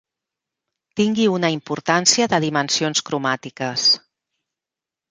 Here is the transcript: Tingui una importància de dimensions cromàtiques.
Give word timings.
Tingui 0.99 1.27
una 1.33 1.51
importància 1.57 2.29
de 2.33 2.41
dimensions 2.47 3.07
cromàtiques. 3.11 3.89